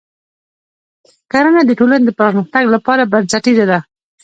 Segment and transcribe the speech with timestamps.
[1.31, 3.79] کرنه د ټولنې د پرمختګ لپاره بنسټیزه ده.